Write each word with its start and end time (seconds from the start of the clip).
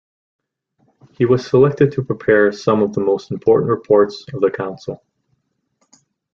He 1.11 1.25
was 1.25 1.45
selected 1.47 1.91
to 1.91 2.01
prepare 2.03 2.51
some 2.51 2.81
of 2.81 2.93
the 2.93 3.01
most 3.01 3.29
important 3.31 3.69
reports 3.69 4.25
of 4.33 4.41
the 4.41 4.49
council. 4.49 5.03